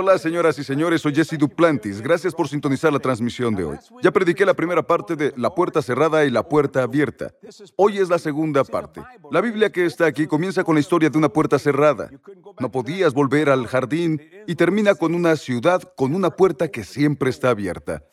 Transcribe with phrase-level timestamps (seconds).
[0.00, 2.00] Hola, señoras y señores, soy Jesse Duplantis.
[2.00, 3.78] Gracias por sintonizar la transmisión de hoy.
[4.00, 7.34] Ya prediqué la primera parte de La puerta cerrada y la puerta abierta.
[7.74, 9.02] Hoy es la segunda parte.
[9.32, 12.12] La Biblia que está aquí comienza con la historia de una puerta cerrada.
[12.60, 17.30] No podías volver al jardín y termina con una ciudad con una puerta que siempre
[17.30, 18.04] está abierta.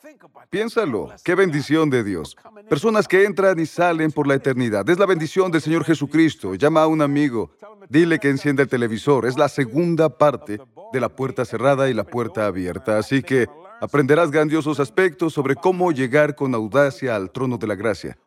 [0.50, 2.36] Piénsalo, qué bendición de Dios.
[2.70, 4.90] Personas que entran y salen por la eternidad.
[4.90, 6.56] Es la bendición del Señor Jesucristo.
[6.56, 7.52] Llama a un amigo,
[7.90, 9.26] dile que encienda el televisor.
[9.26, 10.60] Es la segunda parte
[10.94, 12.98] de la puerta cerrada y la puerta abierta.
[12.98, 13.48] Así que
[13.82, 18.18] aprenderás grandiosos aspectos sobre cómo llegar con audacia al trono de la gracia.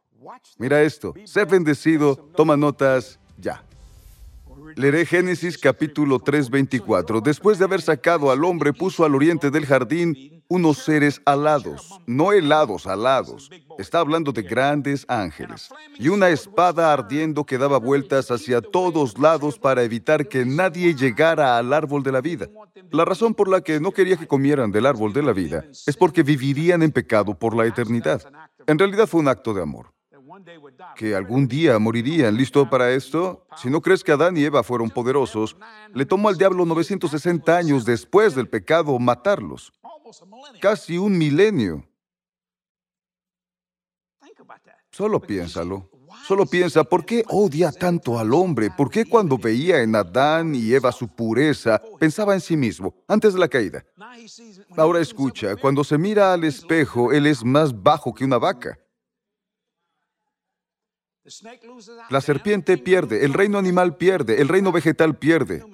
[0.58, 3.64] Mira esto, sé bendecido, toma notas ya.
[4.76, 7.20] Leeré Génesis capítulo 3, 24.
[7.20, 12.32] Después de haber sacado al hombre, puso al oriente del jardín unos seres alados, no
[12.32, 13.50] helados, alados.
[13.78, 15.68] Está hablando de grandes ángeles.
[15.98, 21.58] Y una espada ardiendo que daba vueltas hacia todos lados para evitar que nadie llegara
[21.58, 22.48] al árbol de la vida.
[22.90, 25.96] La razón por la que no quería que comieran del árbol de la vida es
[25.96, 28.22] porque vivirían en pecado por la eternidad.
[28.66, 29.92] En realidad fue un acto de amor
[30.96, 32.36] que algún día morirían.
[32.36, 33.46] ¿Listo para esto?
[33.56, 35.56] Si no crees que Adán y Eva fueron poderosos,
[35.94, 39.72] le tomó al diablo 960 años después del pecado matarlos.
[40.60, 41.84] Casi un milenio.
[44.90, 45.90] Solo piénsalo.
[46.26, 48.70] Solo piensa, ¿por qué odia tanto al hombre?
[48.70, 53.34] ¿Por qué cuando veía en Adán y Eva su pureza, pensaba en sí mismo, antes
[53.34, 53.84] de la caída?
[54.76, 58.78] Ahora escucha, cuando se mira al espejo, él es más bajo que una vaca.
[62.10, 65.64] La serpiente pierde, el reino animal pierde, el reino vegetal pierde,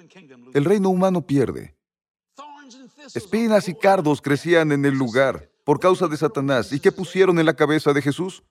[0.53, 1.74] el reino humano pierde.
[3.13, 6.71] Espinas y cardos crecían en el lugar por causa de Satanás.
[6.71, 8.43] ¿Y qué pusieron en la cabeza de Jesús?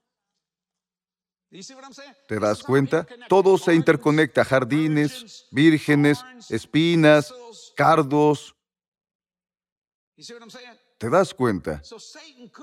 [2.27, 3.06] ¿Te das cuenta?
[3.28, 4.44] Todo se interconecta.
[4.44, 6.19] Jardines, vírgenes,
[6.50, 7.32] espinas,
[7.76, 8.56] cardos.
[10.98, 11.81] ¿Te das cuenta?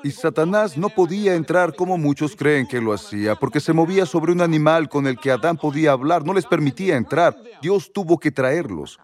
[0.03, 4.31] Y Satanás no podía entrar como muchos creen que lo hacía, porque se movía sobre
[4.31, 7.38] un animal con el que Adán podía hablar, no les permitía entrar.
[7.62, 9.00] Dios tuvo que traerlos.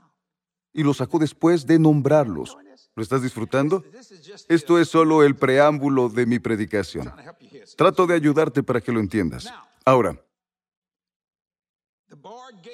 [0.74, 2.58] Y los sacó después de nombrarlos.
[2.98, 3.86] ¿Lo estás disfrutando?
[4.50, 7.14] Esto es solo el preámbulo de mi predicación.
[7.76, 9.54] Trato de ayudarte para que lo entiendas.
[9.86, 10.20] Ahora,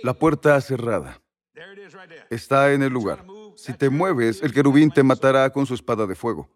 [0.02, 1.22] la puerta cerrada
[2.30, 3.26] está en el lugar.
[3.58, 6.50] Si te mueves, el querubín te matará con su espada de fuego.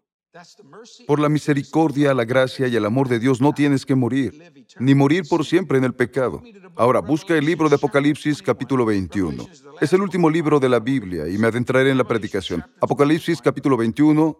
[1.06, 4.94] Por la misericordia, la gracia y el amor de Dios no tienes que morir, ni
[4.94, 6.42] morir por siempre en el pecado.
[6.76, 9.46] Ahora, busca el libro de Apocalipsis capítulo 21.
[9.80, 12.64] Es el último libro de la Biblia y me adentraré en la predicación.
[12.80, 14.38] Apocalipsis capítulo 21.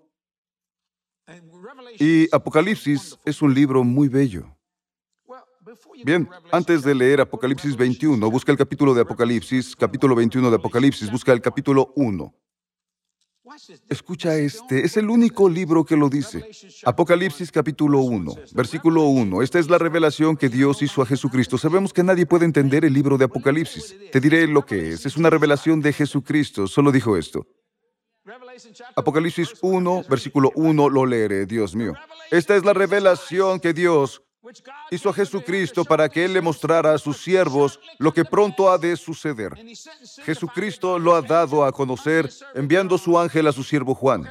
[1.98, 4.44] Y Apocalipsis es un libro muy bello.
[6.04, 11.10] Bien, antes de leer Apocalipsis 21, busca el capítulo de Apocalipsis, capítulo 21 de Apocalipsis,
[11.10, 12.34] busca el capítulo 1.
[13.88, 16.48] Escucha este, es el único libro que lo dice.
[16.84, 19.42] Apocalipsis capítulo 1, versículo 1.
[19.42, 21.56] Esta es la revelación que Dios hizo a Jesucristo.
[21.58, 23.96] Sabemos que nadie puede entender el libro de Apocalipsis.
[24.12, 25.06] Te diré lo que es.
[25.06, 26.66] Es una revelación de Jesucristo.
[26.66, 27.46] Solo dijo esto.
[28.96, 31.94] Apocalipsis 1, versículo 1, lo leeré, Dios mío.
[32.30, 34.22] Esta es la revelación que Dios
[34.90, 38.78] hizo a Jesucristo para que Él le mostrara a sus siervos lo que pronto ha
[38.78, 39.52] de suceder.
[40.24, 44.28] Jesucristo lo ha dado a conocer enviando su ángel a su siervo Juan.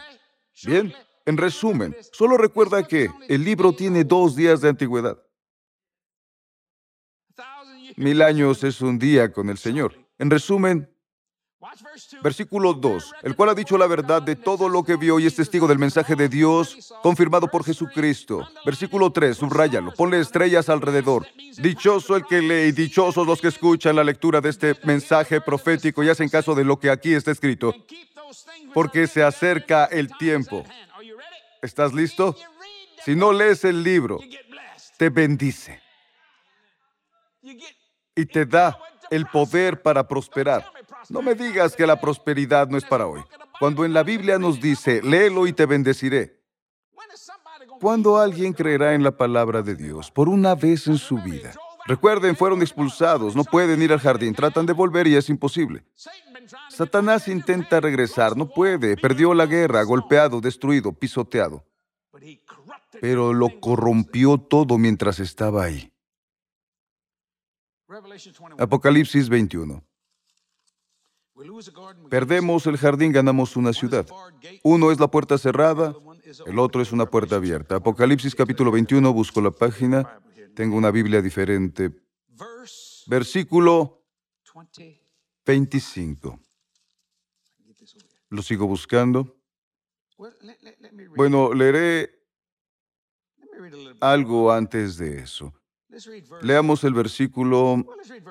[0.64, 0.94] Bien,
[1.26, 5.22] en resumen, solo recuerda que el libro tiene dos días de antigüedad.
[7.96, 9.96] Mil años es un día con el Señor.
[10.20, 10.90] En resumen,
[12.22, 15.36] Versículo 2, el cual ha dicho la verdad de todo lo que vio y es
[15.36, 18.48] testigo del mensaje de Dios confirmado por Jesucristo.
[18.64, 21.26] Versículo 3, subráyalo, ponle estrellas alrededor.
[21.58, 26.04] Dichoso el que lee y dichosos los que escuchan la lectura de este mensaje profético
[26.04, 27.74] y hacen caso de lo que aquí está escrito,
[28.74, 30.64] porque se acerca el tiempo.
[31.64, 32.36] ¿Estás listo?
[33.04, 34.20] Si no lees el libro,
[34.98, 35.82] te bendice.
[38.16, 38.78] Y te da
[39.10, 40.72] el poder para prosperar.
[41.10, 43.22] No me digas que la prosperidad no es para hoy.
[43.60, 46.44] Cuando en la Biblia nos dice, léelo y te bendeciré.
[47.80, 50.12] ¿Cuándo alguien creerá en la palabra de Dios?
[50.12, 51.54] Por una vez en su vida.
[51.86, 55.86] Recuerden, fueron expulsados, no pueden ir al jardín, tratan de volver y es imposible.
[56.70, 61.64] Satanás intenta regresar, no puede, perdió la guerra, golpeado, destruido, pisoteado.
[63.00, 65.94] Pero lo corrompió todo mientras estaba ahí.
[68.58, 69.87] Apocalipsis 21.
[72.10, 74.08] Perdemos el jardín, ganamos una ciudad.
[74.64, 75.96] Uno es la puerta cerrada,
[76.46, 77.76] el otro es una puerta abierta.
[77.76, 80.20] Apocalipsis capítulo 21, busco la página,
[80.56, 81.92] tengo una Biblia diferente.
[83.08, 84.04] Versículo
[85.46, 86.40] 25.
[88.30, 89.36] Lo sigo buscando.
[91.16, 92.18] Bueno, leeré
[94.02, 95.54] algo antes de eso.
[96.42, 97.84] Leamos el versículo,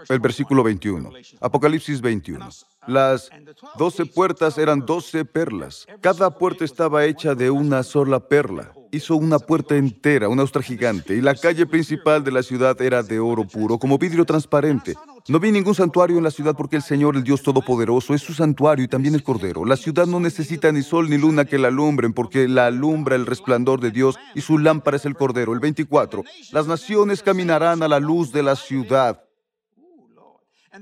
[0.08, 1.10] el versículo 21,
[1.40, 2.48] Apocalipsis 21.
[2.86, 3.30] Las
[3.76, 5.86] doce puertas eran doce perlas.
[6.00, 8.72] Cada puerta estaba hecha de una sola perla.
[8.96, 13.02] Hizo una puerta entera, una ostra gigante, y la calle principal de la ciudad era
[13.02, 14.94] de oro puro, como vidrio transparente.
[15.28, 18.32] No vi ningún santuario en la ciudad porque el Señor, el Dios Todopoderoso, es su
[18.32, 19.66] santuario y también el Cordero.
[19.66, 23.26] La ciudad no necesita ni sol ni luna que la alumbren porque la alumbra el
[23.26, 25.52] resplandor de Dios y su lámpara es el Cordero.
[25.52, 26.24] El 24.
[26.52, 29.22] Las naciones caminarán a la luz de la ciudad.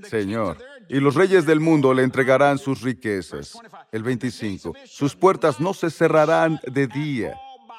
[0.09, 0.59] Señor.
[0.89, 3.59] Y los reyes del mundo le entregarán sus riquezas.
[3.91, 4.73] El 25.
[4.85, 7.35] Sus puertas no se cerrarán de día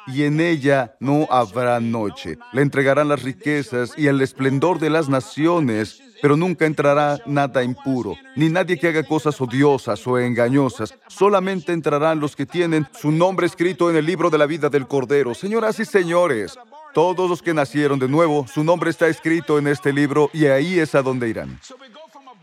[0.08, 2.38] y en ella no habrá noche.
[2.54, 8.16] Le entregarán las riquezas y el esplendor de las naciones pero nunca entrará nada impuro,
[8.36, 10.96] ni nadie que haga cosas odiosas o engañosas.
[11.08, 14.88] Solamente entrarán los que tienen su nombre escrito en el libro de la vida del
[14.88, 15.34] Cordero.
[15.34, 16.58] Señoras y señores,
[16.94, 20.80] todos los que nacieron de nuevo, su nombre está escrito en este libro y ahí
[20.80, 21.60] es a donde irán.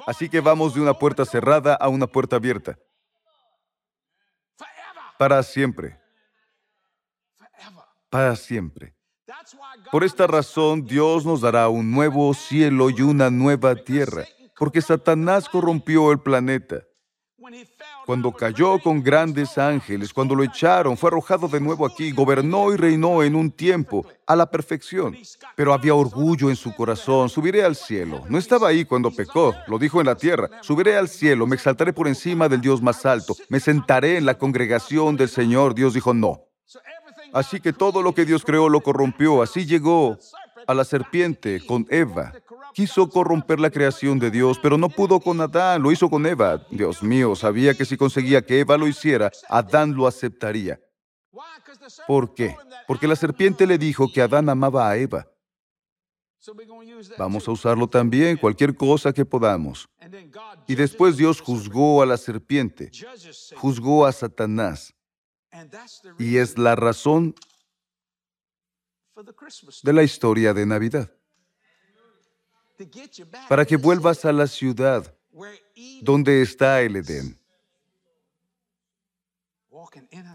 [0.06, 2.78] Así que vamos de una puerta cerrada a una puerta abierta.
[5.18, 6.01] Para siempre.
[8.12, 8.94] Para siempre.
[9.90, 14.26] Por esta razón Dios nos dará un nuevo cielo y una nueva tierra,
[14.58, 16.82] porque Satanás corrompió el planeta.
[18.04, 22.76] Cuando cayó con grandes ángeles, cuando lo echaron, fue arrojado de nuevo aquí, gobernó y
[22.76, 25.16] reinó en un tiempo a la perfección.
[25.56, 28.24] Pero había orgullo en su corazón, subiré al cielo.
[28.28, 30.50] No estaba ahí cuando pecó, lo dijo en la tierra.
[30.60, 34.36] Subiré al cielo, me exaltaré por encima del Dios más alto, me sentaré en la
[34.36, 35.74] congregación del Señor.
[35.74, 36.42] Dios dijo, no.
[37.32, 39.42] Así que todo lo que Dios creó lo corrompió.
[39.42, 40.18] Así llegó
[40.66, 42.32] a la serpiente con Eva.
[42.74, 46.66] Quiso corromper la creación de Dios, pero no pudo con Adán, lo hizo con Eva.
[46.70, 50.80] Dios mío, sabía que si conseguía que Eva lo hiciera, Adán lo aceptaría.
[52.06, 52.56] ¿Por qué?
[52.86, 55.26] Porque la serpiente le dijo que Adán amaba a Eva.
[57.18, 59.88] Vamos a usarlo también, cualquier cosa que podamos.
[60.66, 62.90] Y después Dios juzgó a la serpiente,
[63.56, 64.94] juzgó a Satanás.
[66.18, 67.34] Y es la razón
[69.82, 71.10] de la historia de Navidad.
[73.48, 75.14] Para que vuelvas a la ciudad
[76.02, 77.38] donde está el Edén.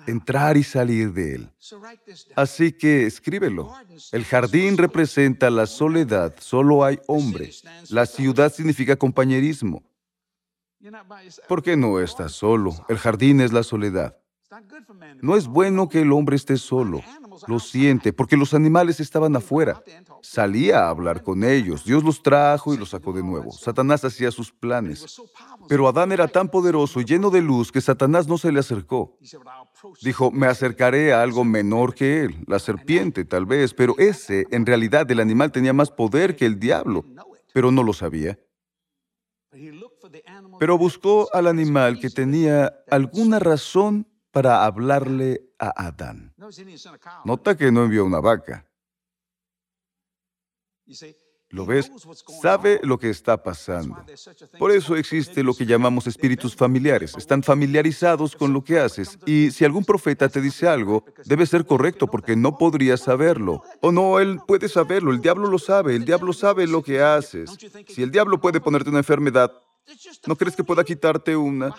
[0.05, 1.51] Entrar y salir de él.
[2.35, 3.73] Así que escríbelo.
[4.11, 7.51] El jardín representa la soledad, solo hay hombre.
[7.89, 9.83] La ciudad significa compañerismo.
[11.47, 12.73] ¿Por qué no estás solo?
[12.87, 14.17] El jardín es la soledad.
[15.21, 17.01] No es bueno que el hombre esté solo.
[17.47, 19.81] Lo siente, porque los animales estaban afuera.
[20.21, 21.85] Salía a hablar con ellos.
[21.85, 23.51] Dios los trajo y los sacó de nuevo.
[23.51, 25.19] Satanás hacía sus planes.
[25.67, 29.17] Pero Adán era tan poderoso y lleno de luz que Satanás no se le acercó.
[30.01, 34.65] Dijo, me acercaré a algo menor que él, la serpiente tal vez, pero ese, en
[34.65, 37.05] realidad, el animal tenía más poder que el diablo,
[37.53, 38.39] pero no lo sabía.
[40.59, 44.07] Pero buscó al animal que tenía alguna razón
[44.37, 46.31] para hablarle a Adán.
[47.25, 48.67] Nota que no envió una vaca.
[51.49, 51.91] ¿Lo ves?
[52.39, 54.05] Sabe lo que está pasando.
[54.59, 57.15] Por eso existe lo que llamamos espíritus familiares.
[57.17, 59.17] Están familiarizados con lo que haces.
[59.25, 63.63] Y si algún profeta te dice algo, debe ser correcto porque no podría saberlo.
[63.81, 65.09] O no, él puede saberlo.
[65.09, 65.95] El diablo lo sabe.
[65.95, 67.57] El diablo sabe lo que haces.
[67.87, 69.51] Si el diablo puede ponerte una enfermedad,
[70.27, 71.73] ¿no crees que pueda quitarte una?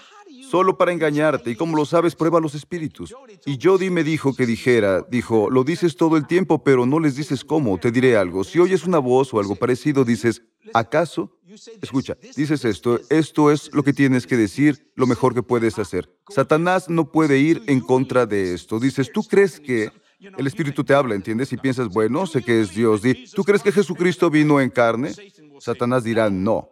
[0.51, 3.15] Solo para engañarte, y como lo sabes, prueba los espíritus.
[3.47, 7.17] Y Jody me dijo que dijera, dijo, lo dices todo el tiempo, pero no les
[7.17, 8.45] dices cómo, te diré algo.
[8.45, 10.43] Si oyes una voz o algo parecido, dices,
[10.75, 11.39] ¿acaso?
[11.81, 16.09] Escucha, dices esto, esto es lo que tienes que decir, lo mejor que puedes hacer.
[16.29, 18.79] Satanás no puede ir en contra de esto.
[18.79, 19.91] Dices, ¿tú crees que
[20.21, 21.53] el Espíritu te habla, entiendes?
[21.53, 23.03] Y piensas, bueno, sé que es Dios.
[23.35, 25.13] ¿Tú crees que Jesucristo vino en carne?
[25.61, 26.71] Satanás dirá, no.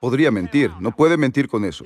[0.00, 1.84] Podría mentir, no puede mentir con eso.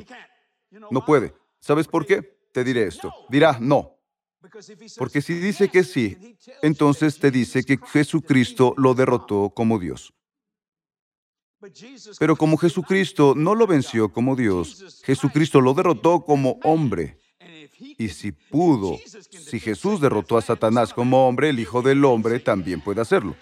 [0.90, 1.34] No puede.
[1.58, 2.22] ¿Sabes por qué?
[2.52, 3.12] Te diré esto.
[3.28, 3.96] Dirá no.
[4.96, 10.12] Porque si dice que sí, entonces te dice que Jesucristo lo derrotó como Dios.
[12.18, 17.18] Pero como Jesucristo no lo venció como Dios, Jesucristo lo derrotó como hombre.
[17.98, 18.98] Y si pudo,
[19.30, 23.36] si Jesús derrotó a Satanás como hombre, el Hijo del Hombre también puede hacerlo.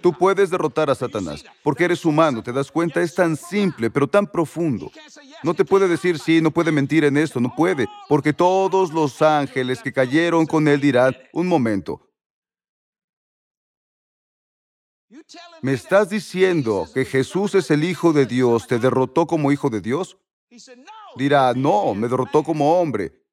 [0.00, 3.02] Tú puedes derrotar a Satanás, porque eres humano, ¿te das cuenta?
[3.02, 4.90] Es tan simple, pero tan profundo.
[5.42, 9.20] No te puede decir sí, no puede mentir en esto, no puede, porque todos los
[9.22, 12.00] ángeles que cayeron con él dirán, un momento,
[15.62, 19.80] ¿me estás diciendo que Jesús es el Hijo de Dios, te derrotó como Hijo de
[19.80, 20.18] Dios?
[21.16, 23.26] Dirá, no, me derrotó como hombre.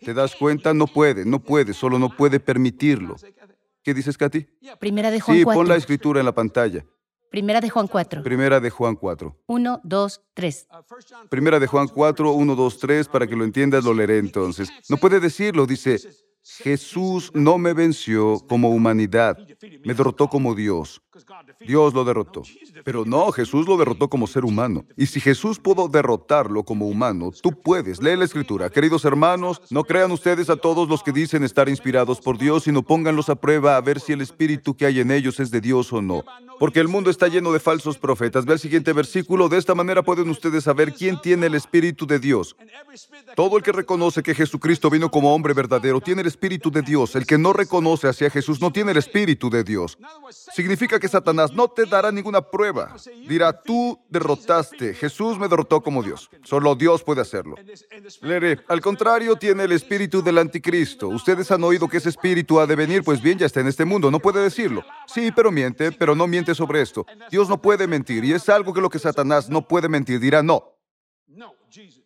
[0.00, 0.72] ¿Te das cuenta?
[0.72, 3.16] No puede, no puede, solo no puede permitirlo.
[3.82, 4.46] ¿Qué dices, Katy?
[4.78, 5.58] Primera de Juan Sí, 4.
[5.60, 6.84] pon la escritura en la pantalla.
[7.30, 8.22] Primera de Juan 4.
[8.22, 9.36] Primera de Juan 4.
[9.46, 10.66] 1, 2, 3.
[11.30, 14.68] Primera de Juan 4, 1, 2, 3, para que lo entiendas, lo leeré entonces.
[14.88, 15.98] No puede decirlo, dice,
[16.42, 19.38] Jesús no me venció como humanidad,
[19.84, 21.00] me derrotó como Dios.
[21.60, 22.42] Dios lo derrotó.
[22.84, 24.84] Pero no, Jesús lo derrotó como ser humano.
[24.96, 28.02] Y si Jesús pudo derrotarlo como humano, tú puedes.
[28.02, 28.70] Lee la escritura.
[28.70, 32.82] Queridos hermanos, no crean ustedes a todos los que dicen estar inspirados por Dios, sino
[32.82, 35.92] pónganlos a prueba a ver si el espíritu que hay en ellos es de Dios
[35.92, 36.24] o no.
[36.58, 38.44] Porque el mundo está lleno de falsos profetas.
[38.44, 39.48] Ve el siguiente versículo.
[39.48, 42.56] De esta manera pueden ustedes saber quién tiene el espíritu de Dios.
[43.34, 47.16] Todo el que reconoce que Jesucristo vino como hombre verdadero tiene el Espíritu de Dios.
[47.16, 49.98] El que no reconoce hacia Jesús no tiene el Espíritu de Dios.
[50.54, 52.94] Significa que Satanás no te dará ninguna prueba.
[53.28, 54.94] Dirá, tú derrotaste.
[54.94, 56.30] Jesús me derrotó como Dios.
[56.44, 57.56] Solo Dios puede hacerlo.
[58.20, 58.60] Leeré.
[58.68, 61.08] Al contrario, tiene el espíritu del anticristo.
[61.08, 63.84] Ustedes han oído que ese espíritu ha de venir, pues bien, ya está en este
[63.84, 64.12] mundo.
[64.12, 64.84] No puede decirlo.
[65.08, 67.04] Sí, pero miente, pero no miente sobre esto.
[67.32, 70.20] Dios no puede mentir, y es algo que lo que Satanás no puede mentir.
[70.20, 70.78] Dirá, no.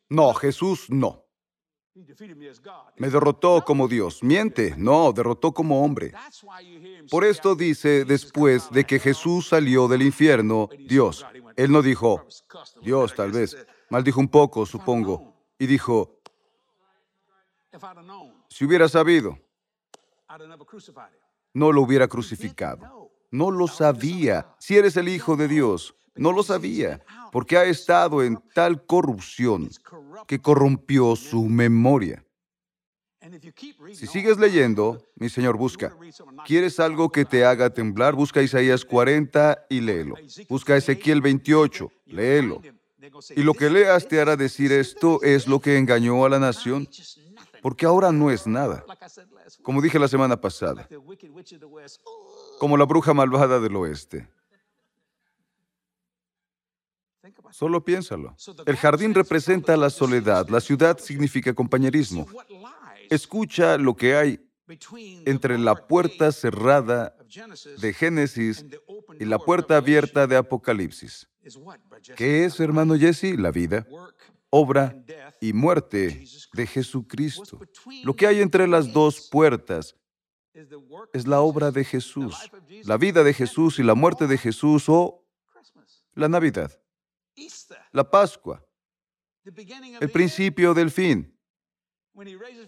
[0.09, 1.26] No, Jesús no.
[2.97, 4.23] Me derrotó como Dios.
[4.23, 4.75] Miente.
[4.77, 6.13] No, derrotó como hombre.
[7.11, 11.27] Por esto dice después de que Jesús salió del infierno, Dios.
[11.57, 12.27] Él no dijo,
[12.83, 13.57] Dios tal vez.
[13.91, 15.35] Maldijo un poco, supongo.
[15.59, 16.21] Y dijo,
[18.49, 19.39] si hubiera sabido,
[21.55, 23.11] no lo hubiera crucificado.
[23.31, 24.55] No lo sabía.
[24.59, 27.01] Si eres el Hijo de Dios, no lo sabía,
[27.33, 29.69] porque ha estado en tal corrupción
[30.27, 32.23] que corrompió su memoria.
[33.93, 35.97] Si sigues leyendo, mi Señor busca.
[36.45, 38.15] ¿Quieres algo que te haga temblar?
[38.15, 40.15] Busca Isaías 40 y léelo.
[40.49, 42.63] Busca Ezequiel 28, léelo.
[43.35, 46.89] Y lo que leas te hará decir esto es lo que engañó a la nación,
[47.63, 48.85] porque ahora no es nada.
[49.63, 50.89] Como dije la semana pasada,
[52.59, 54.29] como la bruja malvada del oeste.
[57.51, 58.37] Solo piénsalo.
[58.67, 62.27] El jardín representa la soledad, la ciudad significa compañerismo.
[63.11, 64.41] Escucha lo que hay
[65.25, 67.17] entre la puerta cerrada
[67.79, 68.65] de Génesis
[69.19, 71.29] y la puerta abierta de Apocalipsis.
[72.17, 73.39] ¿Qué es, hermano Jesse?
[73.39, 73.87] La vida,
[74.51, 74.97] obra
[75.41, 77.61] y muerte de Jesucristo.
[78.03, 79.95] Lo que hay entre las dos puertas
[81.13, 82.51] es la obra de Jesús,
[82.85, 85.23] la vida de Jesús y la muerte de Jesús o
[86.15, 86.73] la Navidad,
[87.97, 88.63] la Pascua,
[90.01, 91.35] el principio del fin,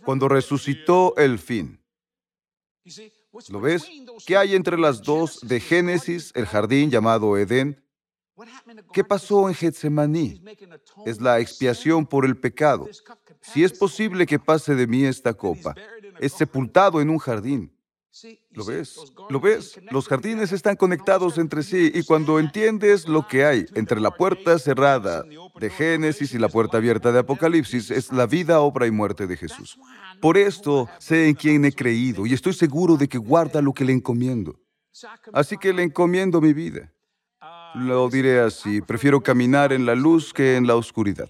[0.02, 1.78] cuando resucitó el fin.
[3.50, 3.86] ¿Lo ves?
[4.26, 7.84] ¿Qué hay entre las dos de Génesis, el jardín llamado Edén?
[8.90, 10.42] ¿Qué pasó en Getsemaní?
[11.04, 12.88] Es la expiación por el pecado.
[13.42, 15.74] Si es posible que pase de mí esta copa,
[16.20, 17.77] es sepultado en un jardín.
[18.52, 18.98] ¿Lo ves?
[19.30, 19.78] ¿Lo ves?
[19.90, 24.58] Los jardines están conectados entre sí y cuando entiendes lo que hay entre la puerta
[24.58, 29.26] cerrada de Génesis y la puerta abierta de Apocalipsis, es la vida, obra y muerte
[29.26, 29.78] de Jesús.
[30.20, 33.84] Por esto sé en quién he creído y estoy seguro de que guarda lo que
[33.84, 34.58] le encomiendo.
[35.32, 36.92] Así que le encomiendo mi vida.
[37.74, 41.28] Lo diré así, prefiero caminar en la luz que en la oscuridad.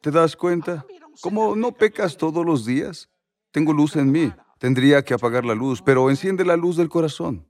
[0.00, 0.84] ¿Te das cuenta?
[1.20, 3.08] ¿Cómo no pecas todos los días?
[3.50, 4.32] Tengo luz en mí.
[4.58, 7.48] Tendría que apagar la luz, pero enciende la luz del corazón.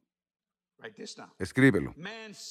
[1.39, 1.95] Escríbelo.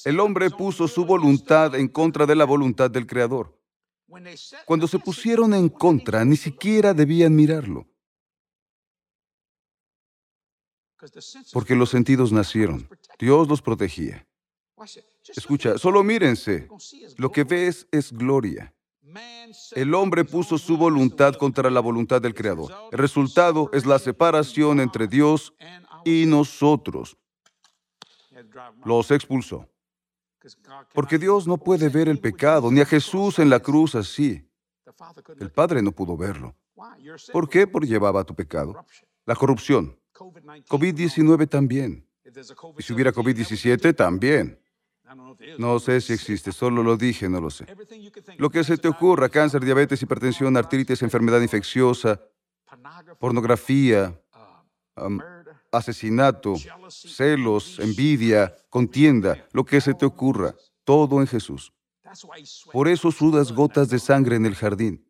[0.04, 3.56] El hombre puso su voluntad en contra de la voluntad del Creador.
[4.66, 7.86] Cuando se pusieron en contra, ni siquiera debían mirarlo.
[11.52, 12.88] Porque los sentidos nacieron.
[13.18, 14.26] Dios los protegía.
[15.28, 16.68] Escucha, solo mírense.
[17.18, 18.73] Lo que ves es gloria.
[19.72, 22.72] El hombre puso su voluntad contra la voluntad del Creador.
[22.90, 25.54] El resultado es la separación entre Dios
[26.04, 27.16] y nosotros.
[28.84, 29.68] Los expulsó.
[30.92, 34.46] Porque Dios no puede ver el pecado, ni a Jesús en la cruz así.
[35.38, 36.54] El Padre no pudo verlo.
[37.32, 37.66] ¿Por qué?
[37.66, 38.84] Porque llevaba tu pecado.
[39.24, 39.98] La corrupción.
[40.12, 42.06] COVID-19 también.
[42.78, 44.60] Y si hubiera COVID-17, también.
[45.58, 47.66] No sé si existe, solo lo dije, no lo sé.
[48.38, 52.20] Lo que se te ocurra, cáncer, diabetes, hipertensión, artritis, enfermedad infecciosa,
[53.18, 54.20] pornografía,
[55.70, 56.54] asesinato,
[56.88, 60.54] celos, envidia, contienda, lo que se te ocurra,
[60.84, 61.72] todo en Jesús.
[62.72, 65.04] Por eso sudas gotas de sangre en el jardín.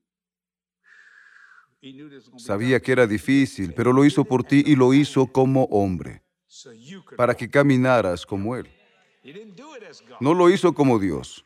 [2.38, 6.22] Sabía que era difícil, pero lo hizo por ti y lo hizo como hombre,
[7.16, 8.73] para que caminaras como Él.
[10.20, 11.44] No lo hizo como Dios,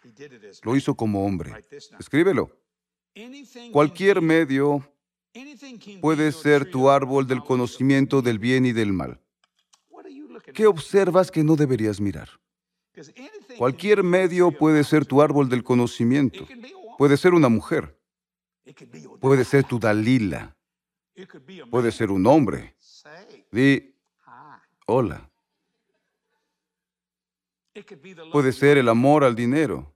[0.62, 1.52] Lo hizo como hombre.
[1.98, 2.50] Escríbelo.
[3.72, 4.88] Cualquier medio
[6.00, 9.20] puede ser tu árbol del conocimiento del bien y del mal.
[10.54, 12.28] ¿Qué observas que no deberías mirar?
[13.56, 16.46] Cualquier medio puede ser tu árbol del conocimiento.
[16.96, 17.96] Puede ser una mujer.
[19.20, 20.56] Puede ser tu Dalila.
[21.70, 22.76] Puede ser un hombre.
[23.50, 23.94] Di,
[24.86, 25.27] hola.
[28.32, 29.94] Puede ser el amor al dinero.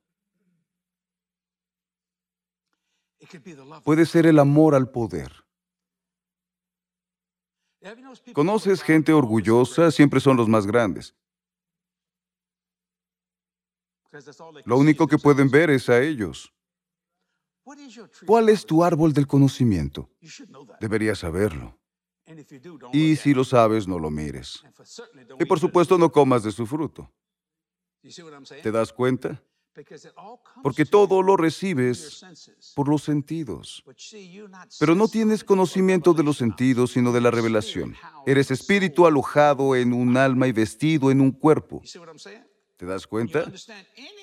[3.85, 5.33] Puede ser el amor al poder.
[8.33, 9.91] ¿Conoces gente orgullosa?
[9.91, 11.15] Siempre son los más grandes.
[14.65, 16.53] Lo único que pueden ver es a ellos.
[18.27, 20.11] ¿Cuál es tu árbol del conocimiento?
[20.81, 21.79] Deberías saberlo.
[22.93, 24.63] Y si lo sabes, no lo mires.
[25.39, 27.11] Y por supuesto, no comas de su fruto.
[28.63, 29.43] ¿Te das cuenta?
[30.63, 32.25] Porque todo lo recibes
[32.75, 33.83] por los sentidos.
[34.79, 37.97] Pero no tienes conocimiento de los sentidos, sino de la revelación.
[38.27, 41.83] Eres espíritu alojado en un alma y vestido en un cuerpo.
[42.77, 43.51] ¿Te das cuenta?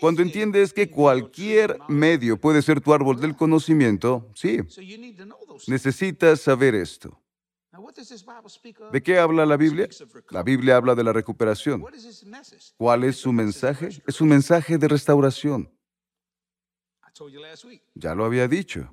[0.01, 4.59] Cuando entiendes que cualquier medio puede ser tu árbol del conocimiento, sí,
[5.67, 7.19] necesitas saber esto.
[8.91, 9.87] ¿De qué habla la Biblia?
[10.29, 11.83] La Biblia habla de la recuperación.
[12.77, 13.89] ¿Cuál es su mensaje?
[14.07, 15.71] Es un mensaje de restauración.
[17.95, 18.89] Ya lo había dicho.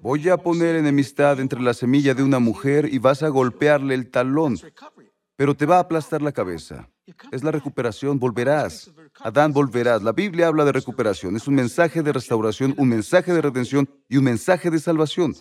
[0.00, 4.10] Voy a poner enemistad entre la semilla de una mujer y vas a golpearle el
[4.10, 4.58] talón,
[5.36, 6.88] pero te va a aplastar la cabeza.
[7.30, 8.90] Es la recuperación, volverás.
[9.20, 10.02] Adán, volverás.
[10.02, 11.36] La Biblia habla de recuperación.
[11.36, 15.34] Es un mensaje de restauración, un mensaje de redención y un mensaje de salvación.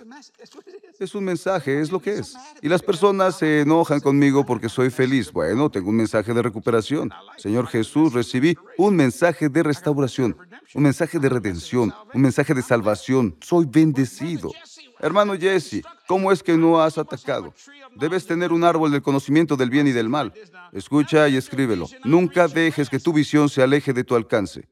[0.99, 2.35] Es un mensaje, es lo que es.
[2.61, 5.31] Y las personas se enojan conmigo porque soy feliz.
[5.31, 7.11] Bueno, tengo un mensaje de recuperación.
[7.37, 10.37] Señor Jesús, recibí un mensaje de restauración,
[10.73, 13.35] un mensaje de redención, un mensaje de salvación.
[13.41, 14.51] Soy bendecido.
[14.99, 17.53] Hermano Jesse, ¿cómo es que no has atacado?
[17.95, 20.33] Debes tener un árbol del conocimiento del bien y del mal.
[20.71, 21.87] Escucha y escríbelo.
[22.03, 24.69] Nunca dejes que tu visión se aleje de tu alcance.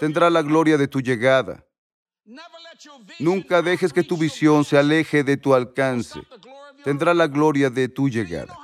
[0.00, 1.64] Tendrá la gloria de tu llegada.
[3.18, 6.20] Nunca dejes que tu visión se aleje de tu alcance.
[6.82, 8.56] Tendrá la gloria de tu llegada.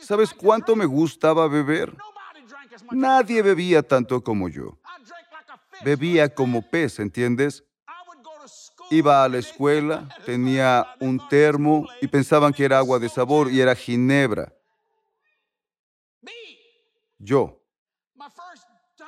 [0.00, 1.96] ¿Sabes cuánto me gustaba beber?
[2.90, 4.78] Nadie bebía tanto como yo.
[5.84, 7.64] Bebía como pez, ¿entiendes?
[8.90, 13.60] Iba a la escuela, tenía un termo y pensaban que era agua de sabor y
[13.60, 14.52] era ginebra.
[17.18, 17.59] Yo.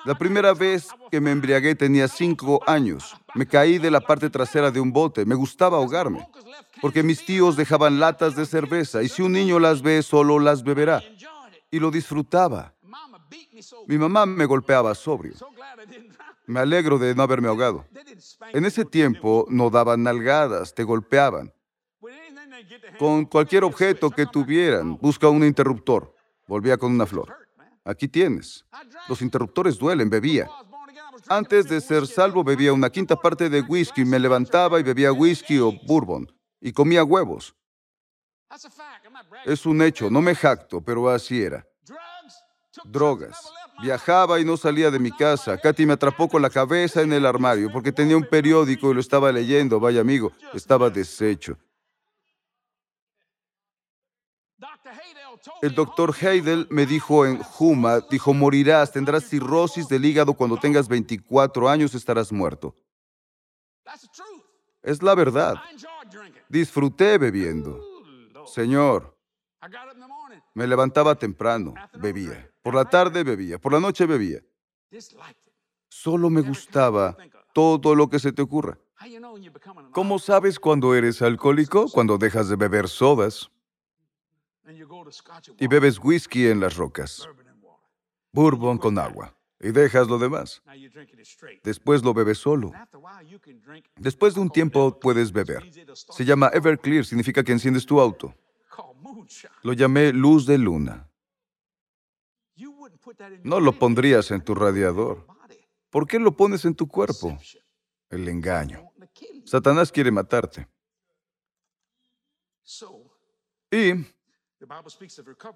[0.05, 3.15] La primera vez que me embriagué tenía cinco años.
[3.35, 5.25] Me caí de la parte trasera de un bote.
[5.25, 6.27] Me gustaba ahogarme,
[6.81, 10.65] porque mis tíos dejaban latas de cerveza y si un niño las ve, solo las
[10.65, 11.03] beberá.
[11.71, 12.75] Y lo disfrutaba.
[13.87, 15.35] Mi mamá me golpeaba sobrio.
[16.47, 17.85] Me alegro de no haberme ahogado.
[18.53, 21.53] En ese tiempo no daban nalgadas, te golpeaban.
[22.99, 26.15] Con cualquier objeto que tuvieran, busca un interruptor.
[26.47, 27.42] Volvía con una flor.
[27.85, 28.65] Aquí tienes.
[29.09, 30.49] Los interruptores duelen, bebía.
[31.29, 35.59] Antes de ser salvo bebía una quinta parte de whisky, me levantaba y bebía whisky
[35.59, 37.55] o bourbon y comía huevos.
[39.45, 41.67] Es un hecho, no me jacto, pero así era.
[42.85, 43.51] Drogas.
[43.83, 45.59] Viajaba y no salía de mi casa.
[45.59, 49.01] Katy me atrapó con la cabeza en el armario porque tenía un periódico y lo
[49.01, 49.81] estaba leyendo.
[49.81, 51.59] Vaya amigo, estaba deshecho.
[55.61, 60.89] El doctor Heidel me dijo en Juma, dijo, morirás, tendrás cirrosis del hígado cuando tengas
[60.89, 62.77] 24 años, estarás muerto.
[64.83, 65.57] Es la verdad.
[66.49, 67.81] Disfruté bebiendo.
[68.47, 69.17] Señor,
[70.55, 72.51] me levantaba temprano, bebía.
[72.63, 74.41] Por la tarde bebía, por la noche bebía.
[75.89, 77.17] Solo me gustaba
[77.53, 78.79] todo lo que se te ocurra.
[79.93, 81.87] ¿Cómo sabes cuando eres alcohólico?
[81.91, 83.51] Cuando dejas de beber sodas
[85.59, 87.29] y bebes whisky en las rocas,
[88.33, 90.63] bourbon con agua, y dejas lo demás.
[91.63, 92.73] Después lo bebes solo.
[93.97, 95.63] Después de un tiempo puedes beber.
[96.11, 98.35] Se llama Everclear, significa que enciendes tu auto.
[99.63, 101.09] Lo llamé luz de luna.
[103.43, 105.27] No lo pondrías en tu radiador.
[105.91, 107.37] ¿Por qué lo pones en tu cuerpo?
[108.09, 108.91] El engaño.
[109.45, 110.69] Satanás quiere matarte.
[113.71, 113.93] Y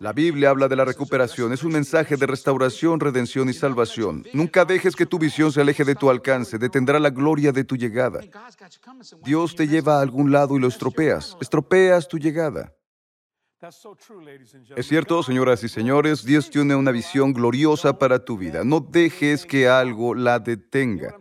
[0.01, 1.53] la Biblia habla de la recuperación.
[1.53, 4.25] Es un mensaje de restauración, redención y salvación.
[4.33, 6.59] Nunca dejes que tu visión se aleje de tu alcance.
[6.59, 8.21] Detendrá la gloria de tu llegada.
[9.25, 11.37] Dios te lleva a algún lado y lo estropeas.
[11.40, 12.75] Estropeas tu llegada.
[14.77, 18.64] Es cierto, señoras y señores, Dios tiene una visión gloriosa para tu vida.
[18.64, 21.16] No dejes que algo la detenga.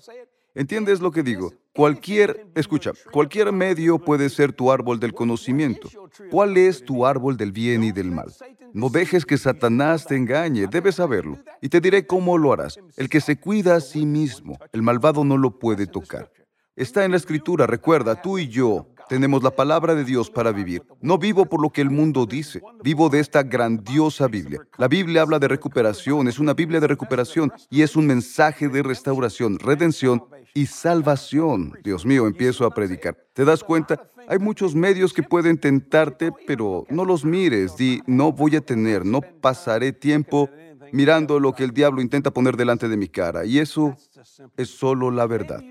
[0.54, 1.54] ¿Entiendes lo que digo?
[1.76, 5.90] Cualquier, escucha, cualquier medio puede ser tu árbol del conocimiento.
[6.32, 8.34] ¿Cuál es tu árbol del bien y del mal?
[8.74, 11.38] No dejes que Satanás te engañe, debes saberlo.
[11.62, 12.80] Y te diré cómo lo harás.
[12.96, 16.32] El que se cuida a sí mismo, el malvado no lo puede tocar.
[16.78, 20.84] Está en la escritura, recuerda, tú y yo tenemos la palabra de Dios para vivir.
[21.02, 24.62] No vivo por lo que el mundo dice, vivo de esta grandiosa Biblia.
[24.78, 28.84] La Biblia habla de recuperación, es una Biblia de recuperación y es un mensaje de
[28.84, 31.74] restauración, redención y salvación.
[31.84, 33.16] Dios mío, empiezo a predicar.
[33.34, 34.10] ¿Te das cuenta?
[34.28, 37.78] Hay muchos medios que pueden tentarte, pero no los mires.
[37.78, 40.50] Di, no voy a tener, no pasaré tiempo
[40.92, 43.46] mirando lo que el diablo intenta poner delante de mi cara.
[43.46, 43.96] Y eso
[44.58, 45.62] es solo la verdad.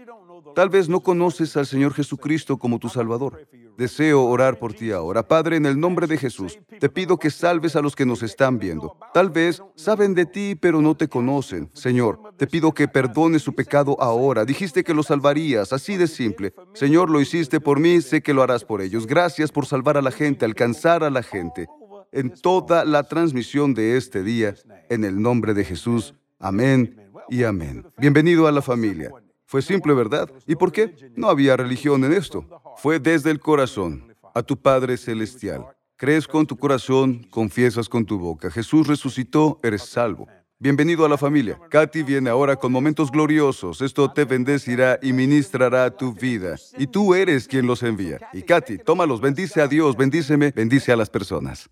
[0.54, 3.46] Tal vez no conoces al Señor Jesucristo como tu Salvador.
[3.76, 5.26] Deseo orar por ti ahora.
[5.26, 8.58] Padre, en el nombre de Jesús, te pido que salves a los que nos están
[8.58, 8.96] viendo.
[9.12, 11.70] Tal vez saben de ti, pero no te conocen.
[11.72, 14.44] Señor, te pido que perdones su pecado ahora.
[14.44, 16.54] Dijiste que lo salvarías, así de simple.
[16.74, 19.08] Señor, lo hiciste por mí, sé que lo harás por ellos.
[19.08, 21.66] Gracias por salvar a la gente, alcanzar a la gente.
[22.12, 24.54] En toda la transmisión de este día,
[24.88, 26.14] en el nombre de Jesús.
[26.38, 26.96] Amén
[27.28, 27.84] y amén.
[27.98, 29.10] Bienvenido a la familia.
[29.54, 30.28] Fue simple, ¿verdad?
[30.48, 30.96] ¿Y por qué?
[31.14, 32.44] No había religión en esto.
[32.76, 35.64] Fue desde el corazón, a tu Padre Celestial.
[35.94, 38.50] Crees con tu corazón, confiesas con tu boca.
[38.50, 40.26] Jesús resucitó, eres salvo.
[40.58, 41.56] Bienvenido a la familia.
[41.70, 43.80] Katy viene ahora con momentos gloriosos.
[43.80, 46.56] Esto te bendecirá y ministrará tu vida.
[46.76, 48.18] Y tú eres quien los envía.
[48.32, 51.70] Y Katy, tómalos, bendice a Dios, bendíceme, bendice a las personas.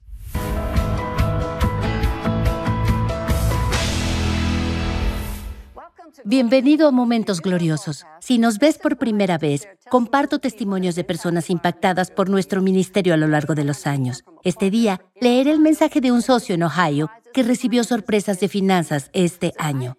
[6.24, 8.04] Bienvenido a Momentos Gloriosos.
[8.20, 13.16] Si nos ves por primera vez, comparto testimonios de personas impactadas por nuestro ministerio a
[13.16, 14.24] lo largo de los años.
[14.44, 19.10] Este día leeré el mensaje de un socio en Ohio que recibió sorpresas de finanzas
[19.12, 19.96] este año.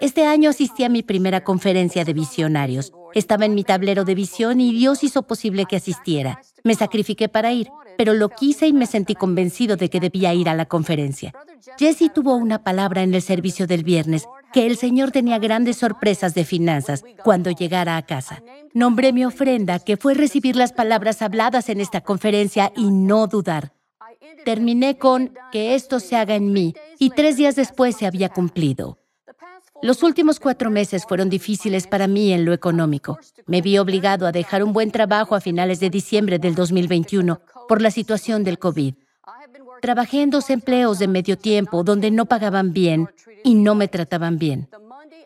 [0.00, 2.92] Este año asistí a mi primera conferencia de visionarios.
[3.14, 6.40] Estaba en mi tablero de visión y Dios hizo posible que asistiera.
[6.62, 10.48] Me sacrifiqué para ir, pero lo quise y me sentí convencido de que debía ir
[10.48, 11.34] a la conferencia.
[11.78, 16.34] Jesse tuvo una palabra en el servicio del viernes que el Señor tenía grandes sorpresas
[16.34, 18.42] de finanzas cuando llegara a casa.
[18.74, 23.72] Nombré mi ofrenda, que fue recibir las palabras habladas en esta conferencia y no dudar.
[24.44, 28.98] Terminé con que esto se haga en mí y tres días después se había cumplido.
[29.80, 33.18] Los últimos cuatro meses fueron difíciles para mí en lo económico.
[33.46, 37.80] Me vi obligado a dejar un buen trabajo a finales de diciembre del 2021 por
[37.80, 38.94] la situación del COVID.
[39.80, 43.08] Trabajé en dos empleos de medio tiempo donde no pagaban bien
[43.44, 44.68] y no me trataban bien.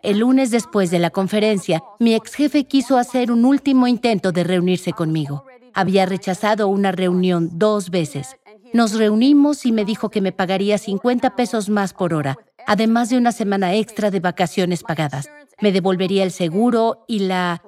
[0.02, 4.44] El lunes después de la conferencia, mi ex jefe quiso hacer un último intento de
[4.44, 5.44] reunirse conmigo.
[5.74, 8.36] Había rechazado una reunión dos veces.
[8.72, 12.36] Nos reunimos y me dijo que me pagaría 50 pesos más por hora,
[12.66, 15.30] además de una semana extra de vacaciones pagadas.
[15.60, 17.62] Me devolvería el seguro y la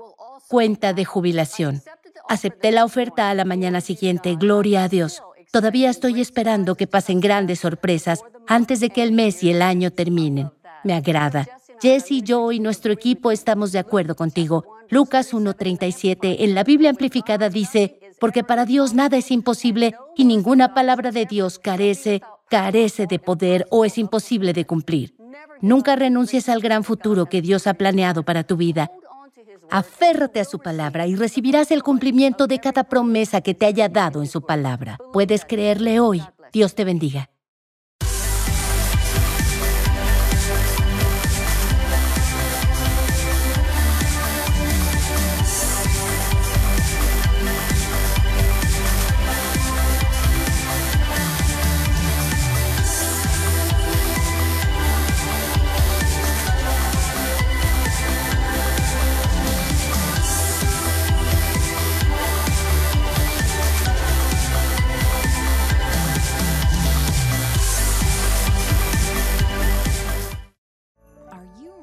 [0.49, 1.83] cuenta de jubilación.
[2.29, 5.23] Acepté la oferta a la mañana siguiente, gloria a Dios.
[5.55, 9.93] Todavía estoy esperando que pasen grandes sorpresas antes de que el mes y el año
[9.93, 10.51] terminen.
[10.83, 11.47] Me agrada.
[11.81, 14.65] Jesse, yo y nuestro equipo estamos de acuerdo contigo.
[14.91, 20.75] Lucas 1.37 en la Biblia amplificada dice, porque para Dios nada es imposible y ninguna
[20.75, 25.15] palabra de Dios carece, carece de poder o es imposible de cumplir.
[25.61, 28.91] Nunca renuncies al gran futuro que Dios ha planeado para tu vida.
[29.71, 34.23] Aférrate a su palabra y recibirás el cumplimiento de cada promesa que te haya dado
[34.23, 34.99] en su palabra.
[35.13, 36.23] Puedes creerle hoy.
[36.53, 37.34] Dios te bendiga.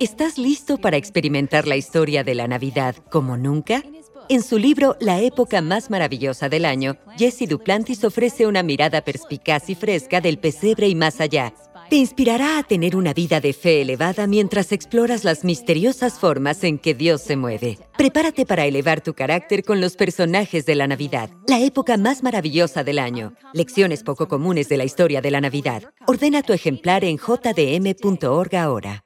[0.01, 3.83] ¿Estás listo para experimentar la historia de la Navidad como nunca?
[4.29, 9.69] En su libro La época más maravillosa del año, Jesse Duplantis ofrece una mirada perspicaz
[9.69, 11.53] y fresca del pesebre y más allá.
[11.91, 16.79] Te inspirará a tener una vida de fe elevada mientras exploras las misteriosas formas en
[16.79, 17.77] que Dios se mueve.
[17.95, 22.83] Prepárate para elevar tu carácter con los personajes de la Navidad, la época más maravillosa
[22.83, 23.35] del año.
[23.53, 25.83] Lecciones poco comunes de la historia de la Navidad.
[26.07, 29.03] Ordena tu ejemplar en jdm.org ahora.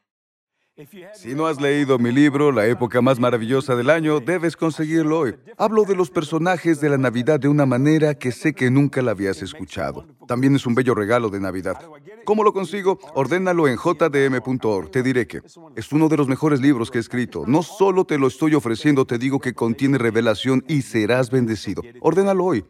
[1.14, 5.36] Si no has leído mi libro, La época más maravillosa del año, debes conseguirlo hoy.
[5.58, 9.12] Hablo de los personajes de la Navidad de una manera que sé que nunca la
[9.12, 10.06] habías escuchado.
[10.28, 11.80] También es un bello regalo de Navidad.
[12.26, 13.00] ¿Cómo lo consigo?
[13.14, 14.92] Ordénalo en jdm.org.
[14.92, 15.42] Te diré que
[15.78, 17.46] es uno de los mejores libros que he escrito.
[17.48, 21.84] No solo te lo estoy ofreciendo, te digo que contiene revelación y serás bendecido.
[22.02, 22.66] Ordénalo hoy.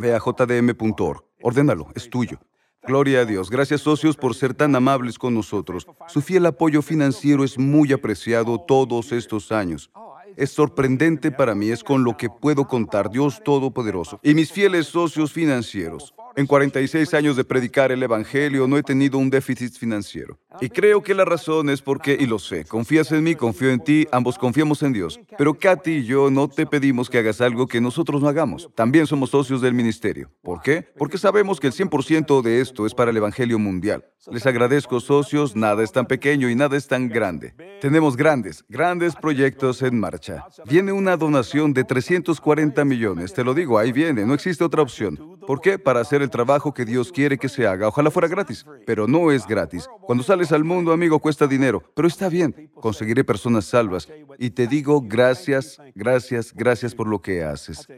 [0.00, 1.22] Ve a jdm.org.
[1.40, 2.40] Ordénalo, es tuyo.
[2.86, 3.50] Gloria a Dios.
[3.50, 5.86] Gracias socios por ser tan amables con nosotros.
[6.06, 9.90] Su fiel apoyo financiero es muy apreciado todos estos años.
[10.36, 14.86] Es sorprendente para mí, es con lo que puedo contar Dios Todopoderoso y mis fieles
[14.86, 16.14] socios financieros.
[16.38, 20.38] En 46 años de predicar el Evangelio no he tenido un déficit financiero.
[20.60, 23.80] Y creo que la razón es porque, y lo sé, confías en mí, confío en
[23.80, 25.18] ti, ambos confiamos en Dios.
[25.36, 28.68] Pero Katy y yo no te pedimos que hagas algo que nosotros no hagamos.
[28.76, 30.30] También somos socios del ministerio.
[30.40, 30.86] ¿Por qué?
[30.96, 34.04] Porque sabemos que el 100% de esto es para el Evangelio mundial.
[34.30, 37.54] Les agradezco, socios, nada es tan pequeño y nada es tan grande.
[37.80, 40.44] Tenemos grandes, grandes proyectos en marcha.
[40.66, 45.37] Viene una donación de 340 millones, te lo digo, ahí viene, no existe otra opción.
[45.48, 45.78] ¿Por qué?
[45.78, 47.88] Para hacer el trabajo que Dios quiere que se haga.
[47.88, 49.88] Ojalá fuera gratis, pero no es gratis.
[50.02, 52.70] Cuando sales al mundo, amigo, cuesta dinero, pero está bien.
[52.74, 54.06] Conseguiré personas salvas.
[54.38, 57.88] Y te digo gracias, gracias, gracias por lo que haces.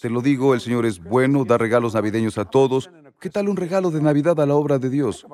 [0.00, 2.88] Te lo digo, el Señor es bueno, da regalos navideños a todos.
[3.18, 5.26] ¿Qué tal un regalo de Navidad a la obra de Dios?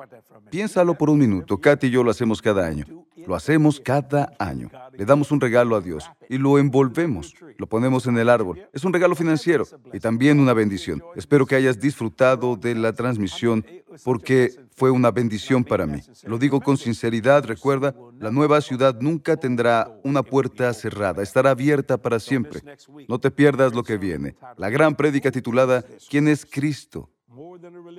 [0.49, 1.59] Piénsalo por un minuto.
[1.59, 2.85] Katy y yo lo hacemos cada año.
[3.29, 4.71] Lo hacemos cada año.
[4.97, 7.35] Le damos un regalo a Dios y lo envolvemos.
[7.59, 8.67] Lo ponemos en el árbol.
[8.73, 11.03] Es un regalo financiero y también una bendición.
[11.15, 13.63] Espero que hayas disfrutado de la transmisión
[14.03, 15.99] porque fue una bendición para mí.
[16.23, 17.45] Lo digo con sinceridad.
[17.45, 21.21] Recuerda, la nueva ciudad nunca tendrá una puerta cerrada.
[21.21, 22.63] Estará abierta para siempre.
[23.07, 24.37] No te pierdas lo que viene.
[24.57, 27.11] La gran prédica titulada ¿Quién es Cristo?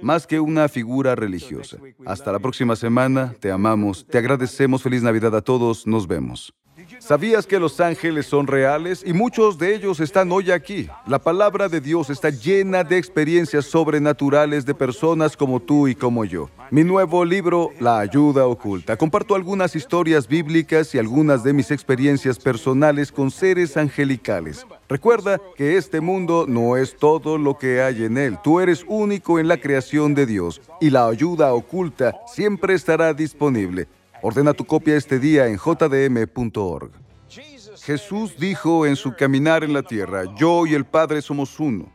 [0.03, 1.79] Más que una figura religiosa.
[2.07, 6.53] Hasta la próxima semana, te amamos, te agradecemos, feliz Navidad a todos, nos vemos.
[6.99, 9.03] ¿Sabías que los ángeles son reales?
[9.07, 10.89] Y muchos de ellos están hoy aquí.
[11.07, 16.25] La palabra de Dios está llena de experiencias sobrenaturales de personas como tú y como
[16.25, 16.51] yo.
[16.71, 22.39] Mi nuevo libro, La Ayuda Oculta, comparto algunas historias bíblicas y algunas de mis experiencias
[22.39, 24.67] personales con seres angelicales.
[24.90, 28.38] Recuerda que este mundo no es todo lo que hay en él.
[28.42, 33.87] Tú eres único en la creación de Dios y la ayuda oculta siempre estará disponible.
[34.20, 36.90] Ordena tu copia este día en jdm.org.
[37.81, 41.88] Jesús dijo en su caminar en la tierra, yo y el Padre somos uno.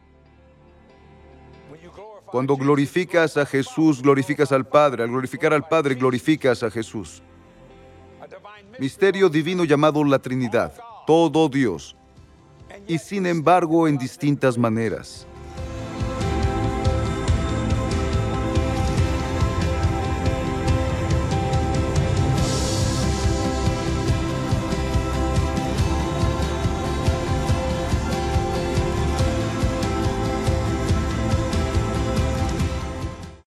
[2.27, 5.03] Cuando glorificas a Jesús, glorificas al Padre.
[5.03, 7.21] Al glorificar al Padre, glorificas a Jesús.
[8.79, 10.73] Misterio divino llamado la Trinidad,
[11.05, 11.95] todo Dios,
[12.88, 15.28] y sin embargo en distintas maneras.